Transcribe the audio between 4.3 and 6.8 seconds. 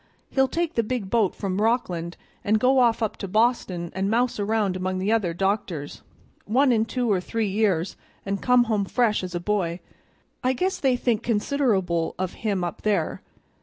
round among the other doctors, one